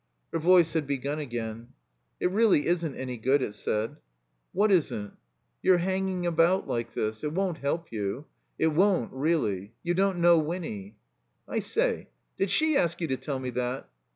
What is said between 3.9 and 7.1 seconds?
73 THE COMBINED MAZE "What isn't?" * 'Your hanging about like